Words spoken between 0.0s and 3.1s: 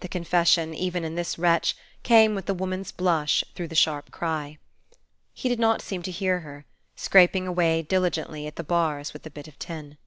The confession, even In this wretch, came with the woman's